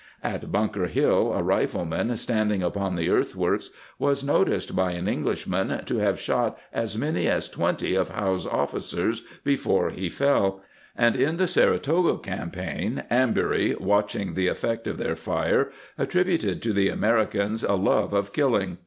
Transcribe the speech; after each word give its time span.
"^ 0.25 0.27
At 0.27 0.51
Bunker 0.51 0.87
Hill 0.87 1.31
a 1.31 1.43
rifleman, 1.43 2.17
stand 2.17 2.51
ing 2.51 2.63
upon 2.63 2.95
the 2.95 3.11
earthworks, 3.11 3.69
was 3.99 4.23
noticed 4.23 4.75
by 4.75 4.93
an 4.93 5.07
Englishman 5.07 5.85
to 5.85 5.97
have 5.97 6.19
shot 6.19 6.57
as 6.73 6.97
many 6.97 7.27
as 7.27 7.47
twenty 7.47 7.93
of 7.93 8.09
Howe's 8.09 8.47
officers 8.47 9.21
before 9.43 9.91
he 9.91 10.09
fell,'* 10.09 10.63
and 10.95 11.15
in 11.15 11.37
the 11.37 11.45
Sara 11.47 11.77
toga 11.77 12.17
campaign, 12.17 13.03
Anburey, 13.11 13.79
watching 13.79 14.33
the 14.33 14.47
effect 14.47 14.87
of 14.87 14.97
their 14.97 15.15
fire, 15.15 15.69
attributed 15.99 16.63
to 16.63 16.73
the 16.73 16.89
Americans 16.89 17.61
a 17.63 17.75
love 17.75 18.11
of 18.11 18.33
killing. 18.33 18.79